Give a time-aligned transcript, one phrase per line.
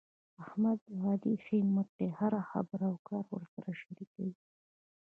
[0.43, 2.09] احمد د علي ښی مټ دی.
[2.19, 4.33] هره خبره او کار ورسره شریکوي.